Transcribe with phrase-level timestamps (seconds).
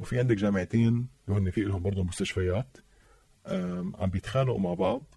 [0.00, 2.78] وفي عندك جامعتين هن في لهم برضه مستشفيات
[3.94, 5.14] عم بيتخانقوا مع بعض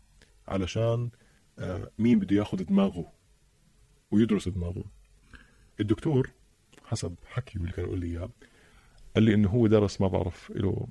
[0.48, 1.10] علشان
[1.60, 3.12] آه، مين بده ياخذ دماغه
[4.12, 4.84] ويدرس دماغه.
[5.80, 6.32] الدكتور
[6.86, 8.30] حسب حكيه اللي كان يقول لي إياه
[9.16, 10.88] قال لي إنه هو درس ما بعرف له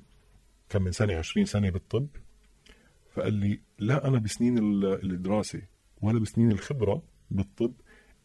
[0.69, 2.07] كم من سنة 20 سنة بالطب.
[3.13, 5.61] فقال لي لا أنا بسنين الدراسة
[6.01, 7.73] ولا بسنين الخبرة بالطب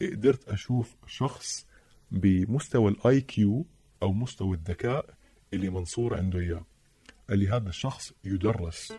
[0.03, 1.67] قدرت أشوف شخص
[2.11, 3.67] بمستوى ال IQ
[4.03, 5.18] أو مستوى الذكاء
[5.55, 6.67] اللي منصور عنده إياه.
[7.29, 8.93] قال لي هذا الشخص يدرس.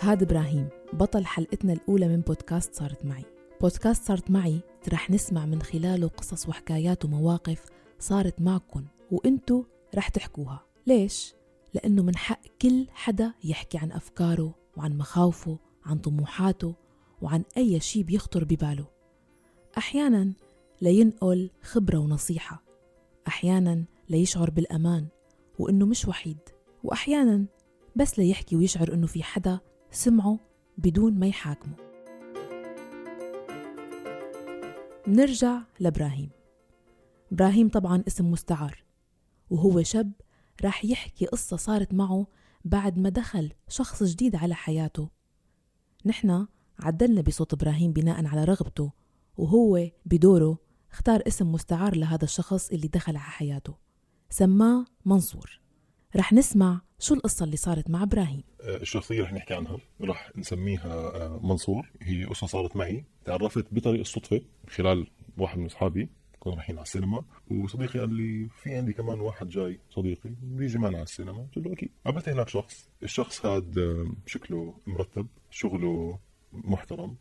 [0.00, 3.24] هذا إبراهيم بطل حلقتنا الأولى من بودكاست صارت معي.
[3.60, 4.60] بودكاست صارت معي
[4.92, 7.64] رح نسمع من خلاله قصص وحكايات ومواقف
[7.98, 9.64] صارت معكم وإنتو
[9.94, 10.66] رح تحكوها.
[10.86, 11.34] ليش؟
[11.74, 16.74] لأنه من حق كل حدا يحكي عن أفكاره وعن مخاوفه عن طموحاته
[17.22, 18.86] وعن أي شي بيخطر بباله.
[19.78, 20.32] أحيانا
[20.82, 22.63] لينقل خبرة ونصيحة.
[23.28, 25.06] أحيانا ليشعر بالأمان
[25.58, 26.38] وإنه مش وحيد
[26.84, 27.46] وأحيانا
[27.96, 30.38] بس ليحكي ويشعر إنه في حدا سمعه
[30.78, 31.74] بدون ما يحاكمه.
[35.08, 36.30] نرجع لإبراهيم.
[37.32, 38.84] إبراهيم طبعا اسم مستعار
[39.50, 40.12] وهو شاب
[40.64, 42.26] راح يحكي قصة صارت معه
[42.64, 45.08] بعد ما دخل شخص جديد على حياته.
[46.06, 46.46] نحن
[46.80, 48.92] عدلنا بصوت إبراهيم بناء على رغبته
[49.36, 50.58] وهو بدوره
[50.94, 53.74] اختار اسم مستعار لهذا الشخص اللي دخل على حياته.
[54.30, 55.60] سماه منصور.
[56.16, 58.42] رح نسمع شو القصة اللي صارت مع إبراهيم.
[58.60, 59.78] آه، الشخصية رح نحكي عنها.
[60.00, 61.90] رح نسميها آه، منصور.
[62.02, 63.04] هي قصة صارت معي.
[63.24, 65.06] تعرفت بطريق الصدفة خلال
[65.38, 66.08] واحد من أصحابي.
[66.40, 67.24] كنا رايحين على السينما.
[67.50, 69.80] وصديقي قال لي في عندي كمان واحد جاي.
[69.90, 71.46] صديقي بيجي معنا على السينما.
[71.56, 71.90] قلت له أكيد.
[72.04, 72.88] قابلت هناك شخص.
[73.02, 76.18] الشخص هذا شكله مرتب شغله
[76.52, 77.10] محترم.
[77.10, 77.16] آه،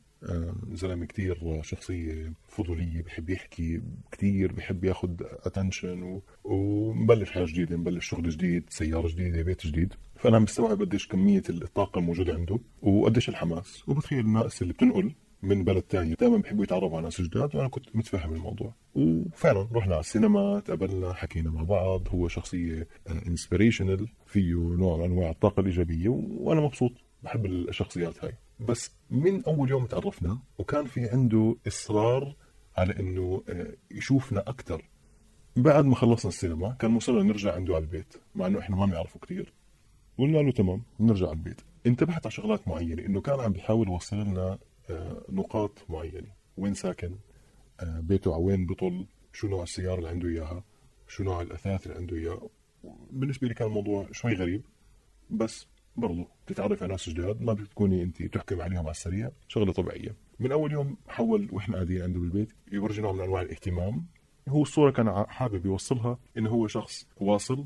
[0.73, 8.29] زلمة كتير شخصيه فضولية بحب يحكي كتير بحب ياخذ attention ومبلش حياة جديدة مبلش شغل
[8.29, 9.93] جديد سيارة جديدة بيت جديد.
[10.15, 13.89] فأنا مستوعب قديش كمية الطاقة الموجوده عنده وقديش الحماس.
[13.89, 15.11] وبتخيل الناس اللي بتنقل
[15.43, 18.73] من بلد تاني دائما بحبوا يتعرفوا على ناس جداد وأنا كنت متفهم الموضوع.
[18.95, 22.87] وفعلا رحنا على السينما تقابلنا حكينا مع بعض هو شخصية
[23.27, 26.91] inspirational فيه نوع من أنواع الطاقة الإيجابية وأنا مبسوط
[27.23, 28.33] بحب الشخصيات هاي.
[28.59, 32.35] بس من أول يوم تعرفنا وكان في عنده إصرار
[32.77, 34.89] على إنه آه، يشوفنا أكثر
[35.55, 39.19] بعد ما خلصنا السينما كان مصر نرجع عنده على البيت مع إنه إحنا ما بنعرفه
[39.19, 39.53] كثير
[40.17, 41.61] قلنا له تمام نرجع على البيت.
[41.87, 44.59] انتبهت على شغلات معينة إنه كان عم بيحاول يوصل لنا
[44.89, 46.27] آه، نقاط معينة.
[46.57, 47.15] وين ساكن؟
[47.79, 50.63] آه، بيته على وين بطل؟ شو نوع السيارة اللي عنده إياها؟
[51.07, 52.49] شو نوع الأثاث اللي عنده إياه؟
[53.11, 54.65] بالنسبة لي كان الموضوع شوي غريب
[55.29, 59.31] بس برضو تتعرف على ناس جداد ما بتكوني انت تحكم عليهم على السريع.
[59.47, 60.15] شغلة طبيعية.
[60.39, 64.05] من أول يوم حول وإحنا قاعدين عنده بالبيت يورجي نوع من انواع الاهتمام.
[64.49, 67.65] هو الصورة كان حابب يوصلها إنه هو شخص واصل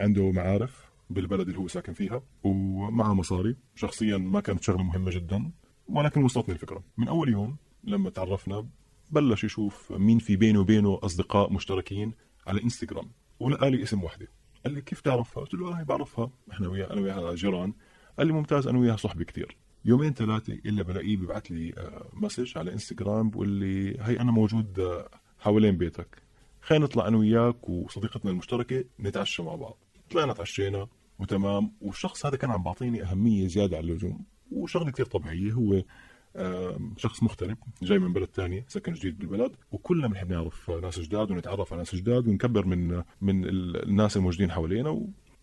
[0.00, 3.56] عنده معارف بالبلد اللي هو ساكن فيها ومعه مصاري.
[3.74, 5.50] شخصيا ما كانت شغلة مهمة جدا
[5.88, 6.84] ولكن وصلتني الفكرة.
[6.96, 8.68] من أول يوم لما تعرفنا
[9.10, 12.12] بلش يشوف مين في بينه وبينه أصدقاء مشتركين
[12.46, 13.10] على إنستغرام
[13.40, 14.28] ولقى لي اسم وحدة.
[14.64, 16.30] قال لي كيف تعرفها؟ قلت له هاي بعرفها.
[16.52, 17.72] إحنا وياها أنا وياها جيران.
[18.18, 19.56] قال لي ممتاز أنا وياها صحبة كثير.
[19.84, 21.74] يومين ثلاثة إلا بلاقيه بيبعث لي
[22.12, 25.08] message آه، على انستغرام بقول لي هي أنا موجود آه،
[25.38, 26.22] حوالين بيتك.
[26.60, 29.78] خلينا نطلع أنا وياك وصديقتنا المشتركة نتعشى مع بعض.
[30.10, 30.88] طلعنا تعشينا
[31.18, 31.72] وتمام.
[31.80, 35.52] والشخص هذا كان عم بعطيني أهمية زيادة عن اللزوم وشغلة كثير طبيعية.
[35.52, 35.82] هو
[36.96, 41.72] شخص مغترب جاي من بلد ثاني سكن جديد بالبلد وكلنا بنحب نعرف ناس جداد ونتعرف
[41.72, 44.90] على ناس جداد ونكبر من من الناس الموجودين حوالينا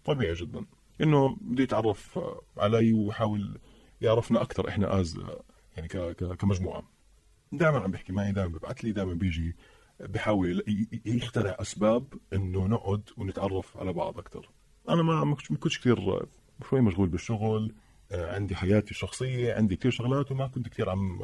[0.06, 0.66] وطبيعي جدا.
[1.02, 2.19] إنه بده يتعرف
[2.57, 3.57] علي ويحاول
[4.02, 5.19] يعرفنا أكثر إحنا از
[5.78, 6.84] يعني كمجموعة.
[7.52, 9.56] دائما عم بيحكي معي دائما ببعث لي دائما بيجي
[10.00, 10.63] بحاول
[11.06, 12.03] يخترع أسباب
[12.34, 14.50] إنه نقعد ونتعرف على بعض أكثر
[14.90, 16.25] أنا ما كنتش كثير
[16.69, 17.73] شوي مشغول بالشغل
[18.13, 21.19] عندي حياتي الشخصية عندي كثير شغلات وما كنت كثير عم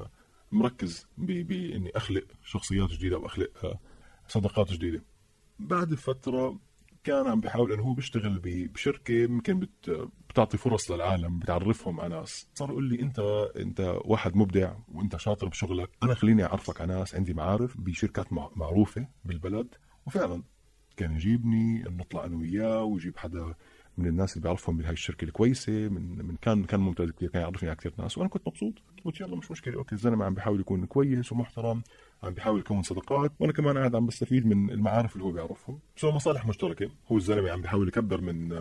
[0.51, 3.79] مركز باني أخلق شخصيات جديدة أو اخلق آه،
[4.27, 5.03] صداقات جديدة.
[5.59, 6.59] بعد فترة
[7.03, 9.67] كان عم بيحاول إنه هو بيشتغل بشركة يمكن
[10.29, 12.47] بتعطي فرص للعالم بتعرفهم على ناس.
[12.55, 13.19] صار يقول لي أنت
[13.57, 19.07] أنت واحد مبدع وأنت شاطر بشغلك أنا خليني أعرفك على ناس عندي معارف بشركات معروفة
[19.25, 19.75] بالبلد.
[20.05, 20.43] وفعلا
[20.97, 23.55] كان يجيبني نطلع أنا وياه ويجيب حدا
[23.97, 27.69] من الناس اللي بيعرفهم بهاي الشركة الكويسة من من كان كان ممتاز كثير كان يعرفني
[27.69, 28.17] على كثير ناس.
[28.17, 28.73] وأنا كنت مبسوط
[29.05, 31.81] قلت يلا مش مشكلة okay الزلمة عم بيحاول يكون كويس ومحترم.
[32.23, 35.79] عم بيحاول يكون صداقات وأنا كمان قاعد عم بستفيد من المعارف اللي هو بيعرفهم.
[35.95, 36.89] so مصالح مشتركة.
[37.11, 38.53] هو الزلمة عم بيحاول يكبر من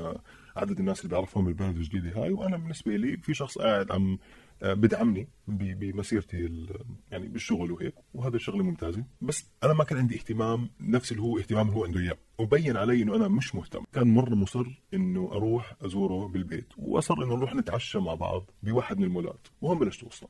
[0.56, 2.32] عدد الناس اللي بيعرفهم بالبلد الجديدة هاي.
[2.32, 4.18] وأنا بالنسبة لي في شخص قاعد عم
[4.62, 6.66] آه، بدعمني بمسيرتي
[7.10, 7.94] يعني بالشغل وهيك.
[8.14, 9.04] وهذا الشغلة ممتازة.
[9.20, 12.16] بس أنا ما كان عندي اهتمام نفس اللي هو اهتمام اللي هو عنده إياه.
[12.38, 13.84] وبين علي إنه أنا مش مهتم.
[13.92, 16.72] كان مره مصر إنه أروح أزوره بالبيت.
[16.78, 19.48] وأصر إنه نروح نتعشى مع بعض بواحد من المولات.
[19.60, 20.28] وهون بلشت القصة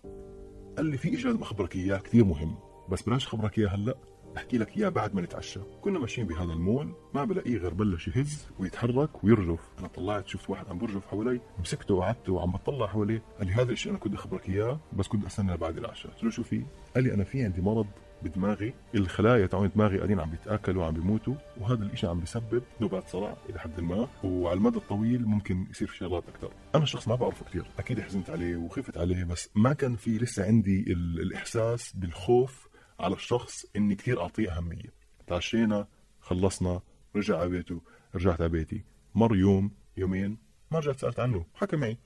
[0.76, 2.58] قال لي في شيء لازم اخبرك إياه كثير مهم.
[2.91, 3.94] بس بلاش اخبرك إياه هلأ.
[4.37, 5.61] أحكي لك إياه بعد ما نتعشى.
[5.83, 9.61] كنا ماشيين بهذا المول ما بلاقيه غير بلش يهز ويتحرك ويرجف.
[9.79, 13.23] أنا طلعت شفت واحد عم برجف حوالي مسكته وقعدته وعم بطلع حواليه.
[13.38, 16.12] قال لي هذا الشيء أنا كنت أخبرك إياه بس كنت أستنى بعد العشاء.
[16.12, 16.62] قلت له شو في؟
[16.94, 17.87] قال لي أنا في عندي مرض
[18.23, 18.75] بدماغي.
[18.94, 23.59] الخلايا تاعون دماغي قاعدين عم بيتأكلوا وعم بيموتوا وهذا الإشي عم بيسبب نوبات صرع إلى
[23.59, 24.09] حد ما.
[24.25, 28.31] وعلى المدى الطويل ممكن يصير في شغلات أكثر أنا شخص ما بعرفه كثير أكيد حزنت
[28.31, 32.69] عليه وخفت عليه بس ما كان في لسه عندي ال- الإحساس بالخوف
[33.00, 34.93] على الشخص إني كثير أعطيه أهمية.
[35.26, 35.88] تعشينا
[36.20, 36.81] خلصنا
[37.16, 37.81] رجع على بيته
[38.14, 38.84] رجعت على بيتي.
[39.14, 40.38] مر يوم يومين
[40.70, 41.46] ما رجعت سألت عنه.
[41.54, 41.98] حكى معي.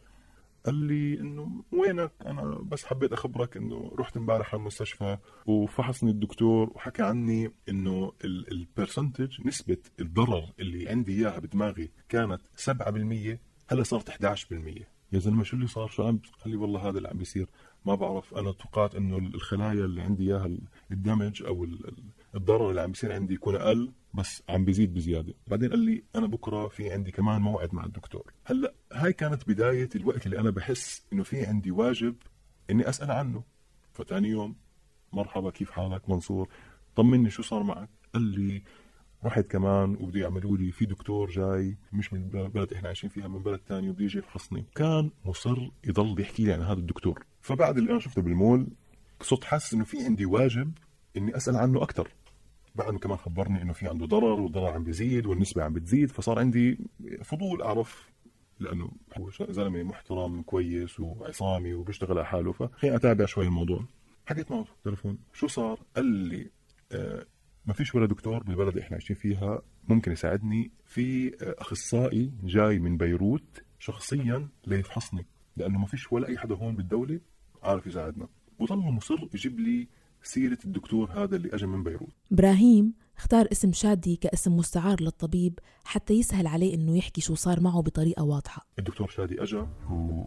[0.66, 6.70] قال لي إنه وينك؟ أنا بس حبيت أخبرك إنه رحت إمبارح على المستشفى وفحصني الدكتور
[6.75, 13.38] وحكى عني إنه البرسنتج نسبة الضرر اللي عندي إياها بدماغي كانت 7%
[13.69, 17.08] هلا صارت 11% يا زلمة شو اللي صار؟ شو عم قال لي والله هذا اللي
[17.08, 17.46] عم بيصير.
[17.87, 20.50] ما بعرف أنا توقعت إنه الخلايا اللي عندي إياها
[20.93, 22.05] الدمج أو ال- ال-
[22.35, 25.35] الضرر اللي عم بيصير عندي يكون أقل بس عم بيزيد بزيادة.
[25.47, 28.32] بعدين قال لي أنا بكرة في عندي كمان موعد مع الدكتور.
[28.44, 32.17] هلأ هاي كانت بداية الوقت اللي أنا بحس إنه في عندي واجب
[32.71, 33.44] إني أسأل عنه.
[33.93, 34.56] فتاني يوم
[35.12, 36.49] مرحبا كيف حالك؟ منصور
[36.97, 38.62] طمني شو صار معك؟ قال لي
[39.25, 43.43] رحت كمان وبده يعملوا لي في دكتور جاي مش من البلد إحنا عايشين فيها من
[43.43, 47.25] بلد تاني وبده يجي يفحصني كان مصر يضل يحكي لي عن هذا الدكتور.
[47.40, 48.66] فبعد اللي أنا شفته بالمول
[49.22, 50.72] صرت حاسس إنه في عندي واجب
[51.16, 52.08] إني أسأل عنه أكثر
[52.75, 56.38] بعد ما كمان خبرني إنه في عنده ضرر والضرر عم بيزيد والنسبة عم بتزيد فصار
[56.38, 56.78] عندي
[57.25, 58.10] فضول أعرف
[58.60, 63.84] لأنه هو زلمة محترم كويس وعصامي وبيشتغل على حاله فخليني أتابع شوي الموضوع
[64.26, 66.50] حكيت معه تليفون شو صار؟ قال لي
[66.93, 67.26] آه
[67.66, 72.78] ما فيش ولا دكتور بالبلد اللي إحنا عايشين فيها ممكن يساعدني في آه، أخصائي جاي
[72.78, 75.26] من بيروت شخصيا ليفحصني
[75.56, 77.20] لأنه ما فيش ولا أي حدا هون بالدولة
[77.62, 78.28] عارف يساعدنا.
[78.58, 79.88] وظل مصر يجيب لي
[80.22, 82.12] سيرة الدكتور هذا اللي اجى من بيروت.
[82.32, 87.82] إبراهيم اختار اسم شادي كاسم مستعار للطبيب حتى يسهل عليه إنه يحكي شو صار معه
[87.82, 88.66] بطريقة واضحة.
[88.78, 89.66] الدكتور شادي اجى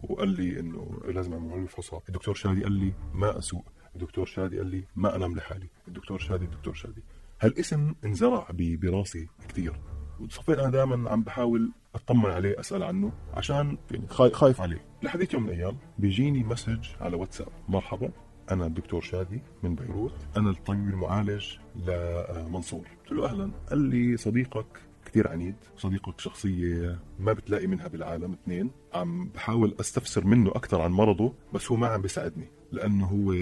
[0.02, 3.64] وقال لي إنه لازم أعمل له فحوصات الدكتور شادي قال لي ما اسوق
[3.94, 5.68] الدكتور شادي قال لي ما أنام لحالي.
[5.88, 7.02] الدكتور شادي الدكتور شادي.
[7.40, 9.80] هالاسم انزرع براسي كثير
[10.20, 14.60] وصفيت أنا دائما عم بحاول أطمن عليه أسأل عنه عشان يعني خاي- خايف.
[14.60, 14.84] عليه.
[15.02, 17.48] لحديت يوم من الأيام بيجيني message على واتساب.
[17.68, 18.10] مرحبا
[18.50, 20.12] أنا الدكتور شادي من بيروت.
[20.36, 21.46] أنا الطبيب المعالج
[21.86, 22.86] لمنصور.
[23.02, 23.50] قلت له أهلا.
[23.70, 24.66] قال لي صديقك
[25.06, 28.70] كثير عنيد صديقك شخصية ما بتلاقي منها بالعالم اثنين.
[28.94, 32.48] عم بحاول أستفسر منه أكثر عن مرضه بس هو ما عم بيساعدني.
[32.72, 33.32] لأنه هو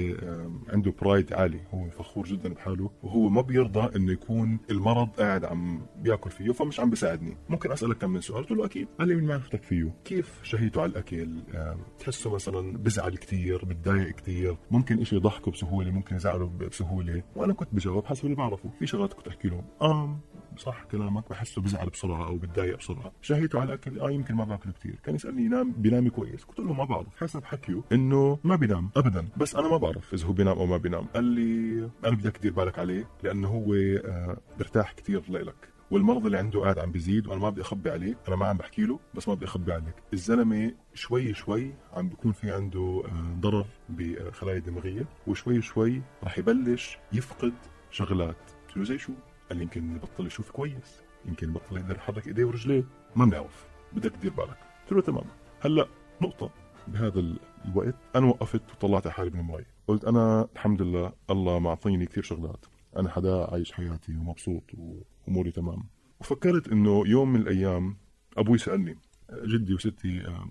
[0.69, 1.61] عنده برايد عالي.
[1.75, 2.91] هو فخور جدا بحاله.
[3.03, 7.37] وهو ما بيرضى إنه يكون المرض قاعد عم بيأكل فيه فمش عم بيساعدني.
[7.49, 8.89] ممكن أسألك كم من سؤال؟ قلت له أكيد.
[8.99, 9.95] قال لي من معرفتك فيه.
[10.05, 15.91] كيف شهيته على الأكل؟ آم، تحسه مثلا بزعل كثير بتضايق كثير ممكن إشي يضحكه بسهولة
[15.91, 17.23] ممكن يزعله بسهولة.
[17.37, 18.71] وأنا كنت بجاوب حسب اللي بعرفه.
[18.79, 19.65] في شغلات كنت أحكي له.
[19.83, 20.19] آه
[20.59, 23.13] صح كلامك بحسه بزعل بسرعة أو بتضايق بسرعة.
[23.23, 26.45] شهيته على الاكل آه يمكن ما باكل كثير كان يسألني ينام بينام كويس.
[26.45, 29.29] قلت له ما بعرف حسب حكيه إنه ما بينام ابدا.
[29.37, 31.05] بس أنا ما بعرف إذا هو بينام أو ما بينام.
[31.15, 35.73] قال لي أنا بدك تدير بالك عليه لأنه هو آه برتاح كثير لإلك.
[35.91, 38.83] والمرض اللي عنده قاعد عم بيزيد وأنا ما بدي أخبي عليك أنا ما عم بحكي
[38.83, 39.95] له بس ما بدي أخبي عليك.
[40.13, 46.99] الزلمة شوي شوي عم بيكون في عنده آه، ضرر بالخلايا الدماغيه وشوي شوي راح يبلش
[47.13, 47.53] يفقد
[47.91, 48.37] شغلات.
[48.69, 49.13] قلت له زي شو؟
[49.53, 52.85] قال لي يمكن يبطل يشوف كويس يمكن يبطل يقدر يحرك إيديه ورجليه.
[53.17, 53.69] ما بنعرف.
[53.93, 54.57] بدك تدير بالك.
[54.83, 55.25] قلت له تمام.
[55.61, 55.89] هلأ
[56.23, 56.51] نقطة.
[56.89, 61.59] بهذا ال- الوقت أنا وقفت وطلعت على حالي من المي قلت أنا الحمد لله الله
[61.59, 62.67] معطيني كثير شغلات.
[62.97, 65.89] أنا حدا عايش حياتي ومبسوط وأموري تمام.
[66.21, 67.97] وفكرت إنه يوم من الأيام
[68.37, 68.99] أبوي سألني.
[69.45, 70.43] جدي وستي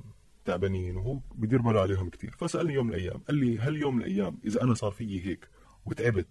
[0.45, 2.35] تعبانين وهو بدير باله عليهم كثير.
[2.39, 3.17] فسألني يوم من الأيام.
[3.27, 5.49] قال لي هل يوم من الأيام إذا أنا صار فيي هيك
[5.85, 6.27] وتعبت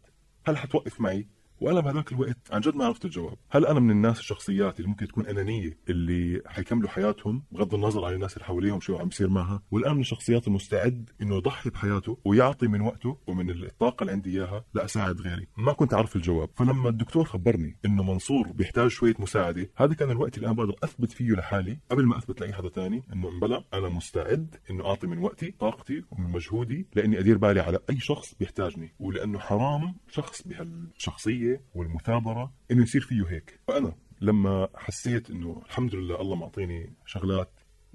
[0.46, 1.28] هل حتوقف معي؟
[1.60, 3.38] وأنا بهذاك الوقت عن جد ما عرفت الجواب.
[3.50, 8.14] هل أنا من الناس الشخصيات اللي ممكن تكون أنانية اللي حيكملوا حياتهم بغض النظر عن
[8.14, 12.66] الناس اللي حواليهم شو عم بيصير معها؟ والآن من الشخصيات المستعد إنه يضحي بحياته ويعطي
[12.66, 15.46] من وقته ومن الطاقة اللي عندي إياها لأساعد غيري.
[15.56, 16.48] ما كنت اعرف الجواب.
[16.56, 21.12] فلما الدكتور خبرني إنه منصور بيحتاج شوية مساعدة هذا كان الوقت اللي أنا بقدر أثبت
[21.12, 25.18] فيه لحالي قبل ما أثبت لأي حدا تاني إنه بلا أنا مستعد إنه أعطي من
[25.18, 31.49] وقتي طاقتي ومن مجهودي لأني أدير بالي على أي شخص بيحتاجني ولأنه حرام شخص بهالشخصية
[31.74, 33.60] والمثابرة إنه يصير فيه هيك.
[33.68, 37.50] فانا لما حسيت إنه الحمد لله الله معطيني شغلات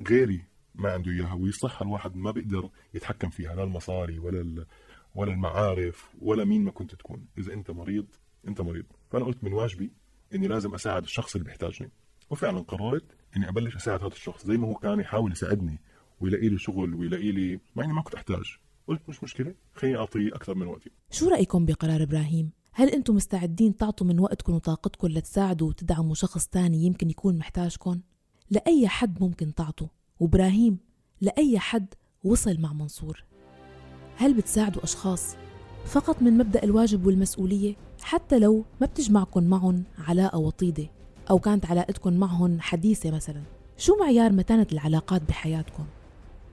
[0.10, 0.46] غيري
[0.76, 4.66] ما عنده إياها والصحه الواحد ما بيقدر يتحكم فيها لا المصاري ولا
[5.16, 7.26] ولا المعارف ولا مين ما كنت تكون.
[7.38, 8.08] إذا أنت مريض
[8.48, 8.86] أنت مريض.
[9.12, 9.92] فأنا قلت من واجبي
[10.36, 11.92] إني لازم أساعد الشخص اللي بيحتاجني.
[12.30, 13.06] وفعلا قررت
[13.38, 15.80] إني أبلش أساعد هذا الشخص زي ما هو كان يحاول يساعدني
[16.20, 18.58] ويلاقي لي شغل ويلاقي لي مع إني ما كنت أحتاج.
[18.88, 20.92] قلت مش مشكلة خليني أعطيه أكثر من وقتي.
[21.12, 26.86] شو رأيكم بقرار إبراهيم؟ هل أنتم مستعدين تعطوا من وقتكم وطاقتكم لتساعدوا وتدعموا شخص تاني
[26.86, 28.00] يمكن يكون محتاجكم؟
[28.50, 29.88] لأي حد ممكن تعطوا
[30.20, 30.78] وإبراهيم
[31.22, 33.24] لأي حد وصل مع منصور
[34.18, 35.36] هل بتساعدوا أشخاص
[35.86, 40.88] فقط من مبدأ الواجب والمسؤولية حتى لو ما بتجمعكم معهم علاقة وطيدة
[41.30, 43.42] أو كانت علاقتكم معهم حديثة مثلا
[43.78, 45.86] شو معيار متانة العلاقات بحياتكم؟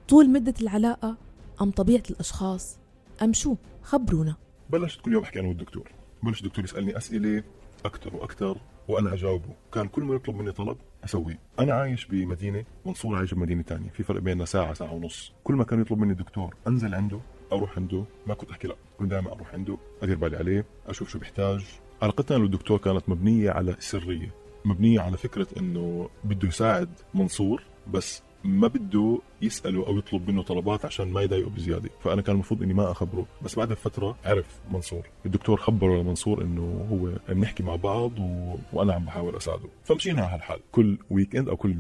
[0.09, 1.17] طول مدة العلاقة
[1.61, 2.79] أم طبيعة الأشخاص
[3.23, 4.37] أم شو؟ خبرونا
[4.71, 7.43] بلشت كل يوم أحكي أنا والدكتور بلش الدكتور يسألني أسئلة
[7.85, 9.55] أكثر وأكثر وأنا أجاوبه.
[9.73, 11.39] كان كل ما يطلب مني طلب أسويه.
[11.59, 15.33] أنا عايش بمدينة منصور عايش بمدينة ثانية في فرق بيننا ساعة ساعة ونص.
[15.45, 17.21] كل ما كان يطلب مني الدكتور أنزل عنده
[17.53, 21.19] أروح عنده ما كنت أحكي لا كنت دائما أروح عنده أدير بالي عليه أشوف شو
[21.19, 21.65] بيحتاج.
[22.03, 27.63] علاقتنا بالدكتور كانت مبنية على سرية مبنية على فكرة إنه بده يساعد منصور
[27.93, 31.91] بس ما بده يسأله أو يطلب منه طلبات عشان ما يضايقه بزيادة.
[32.05, 33.27] فأنا كان المفروض إني ما أخبره.
[33.43, 35.03] بس بعد فترة عرف منصور.
[35.27, 38.57] الدكتور خبره لمنصور إنه هو بنحكي مع بعض و...
[38.73, 39.69] وأنا عم بحاول أساعده.
[39.85, 40.61] فمشينا على هالحال.
[40.73, 41.77] كل weekend أو كل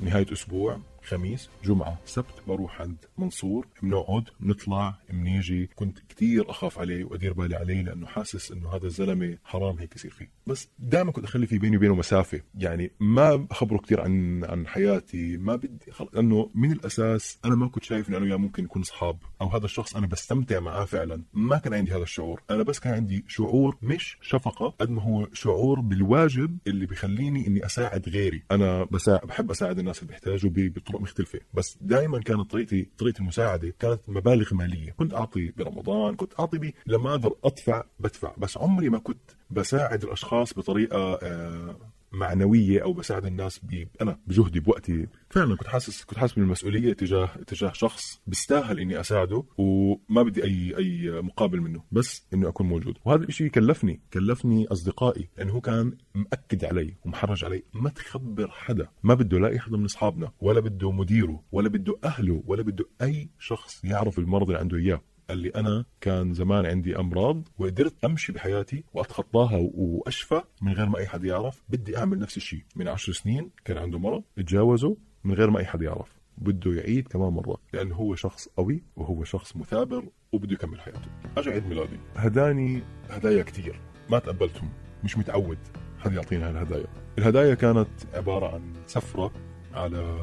[0.00, 5.66] نهاية أسبوع خميس جمعة سبت بروح عند منصور بنقعد بنطلع بنيجي.
[5.66, 10.10] كنت كتير أخاف عليه وأدير بالي عليه لأنه حاسس إنه هذا الزلمة حرام هيك يصير
[10.10, 10.30] فيه.
[10.46, 12.40] بس دائما كنت أخلي في بيني وبينه مسافة.
[12.54, 16.14] يعني ما أخبره كتير عن عن حياتي ما بدي خلص.
[16.14, 19.64] لأنه من الأساس أنا ما كنت شايف إنه أنا وياه ممكن نكون أصحاب أو هذا
[19.64, 21.22] الشخص أنا بستمتع معاه فعلا.
[21.32, 22.42] ما كان عندي هذا الشعور.
[22.50, 27.66] أنا بس كان عندي شعور مش شفقة قد ما هو شعور بالواجب اللي بيخليني إني
[27.66, 28.42] أساعد غيري.
[28.50, 30.50] أنا بساعد بحب أساعد الناس اللي بيحتاجوا
[30.98, 34.90] مختلفة بس دائما كانت طريقتي طريقة المساعدة كانت مبالغ مالية.
[34.90, 38.32] كنت أعطي برمضان كنت أعطي بي لما أقدر أدفع بدفع.
[38.38, 41.76] بس عمري ما كنت بساعد الأشخاص بطريقة آه
[42.12, 43.86] معنوية أو بساعد الناس ب...
[44.02, 49.44] أنا بجهدي بوقتي فعلا كنت حاسس كنت حاسس بالمسؤولية تجاه تجاه شخص بيستاهل إني أساعده
[49.58, 52.98] وما بدي أي أي مقابل منه بس إنه أكون موجود.
[53.04, 58.88] وهذا الشيء كلفني كلفني أصدقائي لأنه هو كان مأكد علي ومحرج علي ما تخبر حدا.
[59.02, 62.84] ما بده لا اي حدا من أصحابنا ولا بده مديره ولا بده أهله ولا بده
[63.02, 65.00] أي شخص يعرف المرض اللي عنده إياه.
[65.30, 70.98] قال لي أنا كان زمان عندي أمراض وقدرت أمشي بحياتي وأتخطاها وأشفى من غير ما
[70.98, 71.62] أي حد يعرف.
[71.68, 72.62] بدي أعمل نفس الشيء.
[72.76, 76.20] من عشر سنين كان عنده مرض تجاوزه من غير ما أي حد يعرف.
[76.38, 81.08] بده يعيد كمان مرة لأنه هو شخص قوي وهو شخص مثابر وبده يكمل حياته.
[81.36, 81.98] أجا عيد ميلادي.
[82.16, 83.80] هداني هدايا كتير.
[84.10, 84.68] ما تقبلتهم.
[85.04, 85.58] مش متعود
[85.98, 86.86] حد يعطينا هالهدايا.
[87.18, 89.32] الهدايا كانت عبارة عن سفرة
[89.74, 90.18] على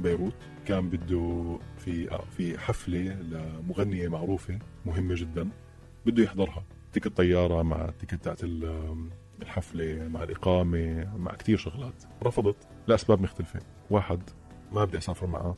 [0.00, 0.34] بيروت
[0.66, 5.48] كان بده في في حفلة لمغنية معروفة مهمة جدا
[6.06, 6.64] بده يحضرها.
[6.92, 9.10] ticket طيارة مع ticket تاعت ال-
[9.42, 12.04] الحفلة مع الإقامة مع كتير شغلات.
[12.22, 12.56] رفضت
[12.88, 13.60] لأسباب مختلفة.
[13.90, 14.20] واحد
[14.72, 15.56] ما بدي أسافر معه.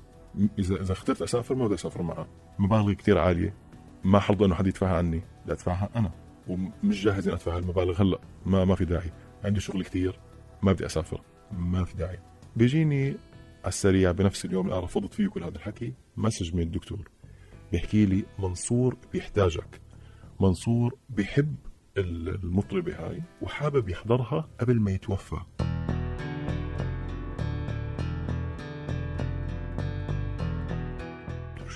[0.59, 2.27] إذا إذا اخترت أسافر ما بدي أسافر معه.
[2.59, 3.55] مبالغ كتير عالية.
[4.05, 5.23] ما حرضى إنه حد يدفعها عني.
[5.45, 6.11] بدي أدفعها أنا.
[6.49, 8.19] ومش جاهز إني أدفع هالمبالغ هلأ.
[8.47, 9.11] ما ما في داعي.
[9.45, 10.19] عندي شغل كتير.
[10.63, 11.21] ما بدي أسافر.
[11.53, 12.19] ما في داعي.
[12.57, 13.17] بيجيني
[13.69, 17.09] السريع بنفس اليوم اللي أنا رفضت فيه كل هذا الحكي مسج من الدكتور.
[17.73, 19.81] بيحكي لي منصور بيحتاجك.
[20.41, 21.57] منصور بيحب
[21.99, 25.37] ال- المطربة هاي وحابب يحضرها قبل ما يتوفى.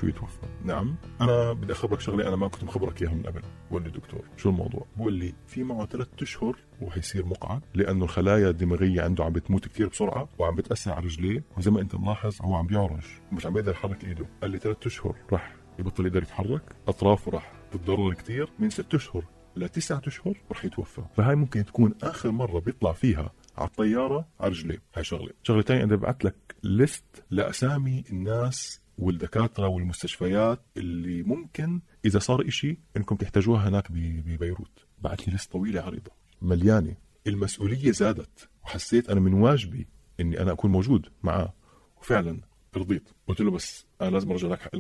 [0.03, 0.97] شو يتوفى نعم.
[1.21, 3.43] أنا بدي أخبرك شغلة أنا ما كنت مخبرك إياها من قبل.
[3.71, 8.51] بقول لي دكتور شو الموضوع؟ بقول لي في معه ثلاث أشهر وحيصير مقعد لأنه الخلايا
[8.51, 12.55] الدماغية عنده عم بتموت كثير بسرعة وعم بتأثر على رجليه وزي ما أنت ملاحظ هو
[12.55, 13.05] عم بيعرج.
[13.33, 14.27] ومش عم بيقدر يحرك إيده.
[14.43, 16.77] قال لي ثلاث أشهر راح يبطل يقدر يتحرك.
[16.89, 19.25] أطرافه راح تتضرر كثير من ست أشهر
[19.57, 21.03] لتسعة أشهر رح يتوفى.
[21.15, 24.83] فهاي ممكن تكون آخر مرة بيطلع فيها على الطيارة على رجليه.
[24.95, 25.31] هاي شغلة.
[25.43, 32.79] شغلة ثانية أنا ببعث لك ليست لأسامي الناس والدكاترة والمستشفيات اللي ممكن إذا صار إشي
[32.97, 34.87] إنكم تحتاجوها هناك ببيروت.
[34.99, 36.11] بعت لي ليست طويلة عريضه
[36.43, 36.97] مليانة.
[37.27, 39.89] المسؤولية زادت وحسيت أنا من واجبي
[40.21, 41.53] إني أنا أكون موجود معاه.
[42.01, 42.41] وفعلا
[42.77, 43.09] رضيت.
[43.27, 44.71] قلت له بس أنا لازم أرجع لك حق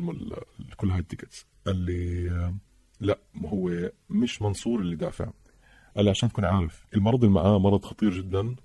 [0.76, 2.54] كل هاي التيكتس قال لي
[3.00, 5.30] لا ما هو مش منصور اللي دافع.
[5.96, 8.56] قال لي عشان تكون عارف المرض اللي معاه مرض خطير جدا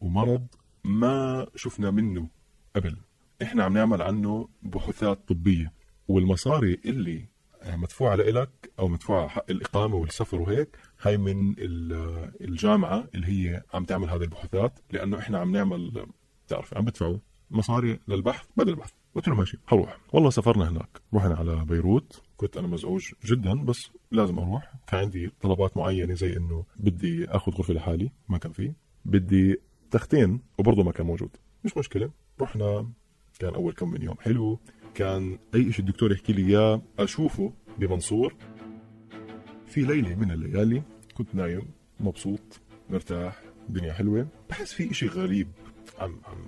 [0.00, 0.46] ومرض
[0.84, 2.28] ما شفنا منه
[2.76, 2.96] قبل.
[3.42, 5.72] إحنا عم نعمل عنه بحوثات طبية.
[6.08, 7.28] والمصاري اللي
[7.76, 13.84] مدفوعة لإلك أو مدفوعة حق الإقامة والسفر وهيك هاي من ال- الجامعة اللي هي عم
[13.84, 16.06] تعمل هذه البحوثات لأنه إحنا عم نعمل
[16.46, 17.18] بتعرف عم بدفعوا
[17.50, 18.92] مصاري للبحث بدل البحث.
[19.14, 21.00] قلت له ماشي حروح والله سافرنا هناك.
[21.14, 22.22] رحنا على بيروت.
[22.36, 24.72] كنت أنا مزعوج جدا بس لازم أروح.
[24.88, 28.72] كان عندي طلبات معينة زي إنه بدي آخذ غرفة لحالي ما كان في.
[29.04, 29.56] بدي
[29.90, 31.36] تختين وبرضه ما كان موجود.
[31.64, 32.10] مش مشكلة.
[32.40, 32.90] رحنا
[33.38, 34.16] كان أول كم من يوم.
[34.20, 34.58] حلو.
[34.94, 38.34] كان أي شيء الدكتور يحكي لي إياه أشوفه بمنصور.
[39.66, 40.82] في ليلة من الليالي
[41.14, 41.62] كنت نايم
[42.00, 42.60] مبسوط
[42.90, 44.28] مرتاح الدنيا حلوة.
[44.50, 45.48] بحس في إشي غريب
[45.98, 46.38] عم عم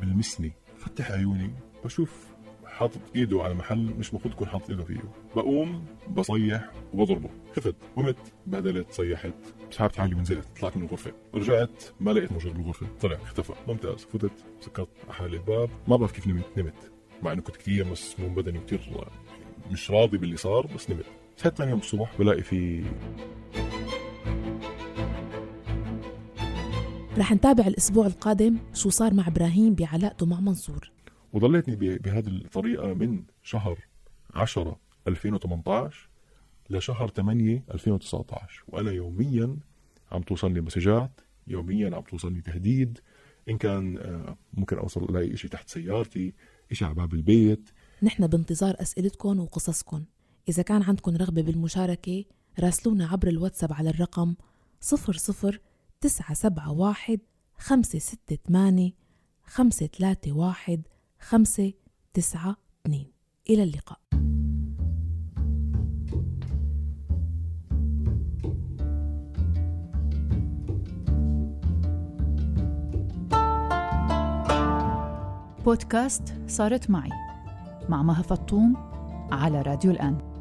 [0.00, 1.50] بلمسني فتح عيوني
[1.84, 2.31] بشوف
[2.72, 5.00] حاطط إيده على محل مش المفروض يكون حاطط إيده فيه.
[5.36, 7.30] بقوم بصيح وبضربه.
[7.56, 9.34] خفت قمت بهدلت صيحت.
[9.70, 11.12] سحبت حالي ونزلت طلعت من الغرفة.
[11.34, 13.52] رجعت ما لقيت موجود بالغرفه طلع اختفى.
[13.68, 14.04] ممتاز.
[14.04, 15.70] فتت سكرت حالي الباب.
[15.88, 16.44] ما بعرف كيف نمت.
[16.56, 16.92] نمت.
[17.22, 19.08] مع إنه كنت كثير مسموم بدني وكثير
[19.70, 21.04] مش راضي باللي صار بس نمت.
[21.36, 22.84] صحيت ثاني يوم الصبح بلاقي في
[27.18, 30.90] رح نتابع الأسبوع القادم شو صار مع إبراهيم بعلاقته مع منصور.
[31.32, 33.78] وضليتني ب- بهذه الطريقة من شهر
[34.34, 36.08] 10 2018
[36.70, 39.56] لشهر 8 2019 وأنا يوميا
[40.12, 42.98] عم توصلني مسجات يوميا عم توصلني تهديد.
[43.48, 46.34] إن كان آه، ممكن أوصل ألاقي إشي تحت سيارتي
[46.72, 47.70] إشي على باب البيت.
[48.02, 50.04] نحن بانتظار أسئلتكم وقصصكم
[50.48, 52.24] إذا كان عندكم رغبة بالمشاركة
[52.60, 54.34] راسلونا عبر الواتساب على الرقم
[56.02, 57.18] 00971
[57.58, 58.92] 568
[59.44, 60.82] 531
[61.22, 63.06] 592
[63.50, 63.98] إلى اللقاء.
[75.64, 77.10] بودكاست صارت معي
[77.88, 78.76] مع مها فطوم
[79.32, 80.31] على راديو الآن.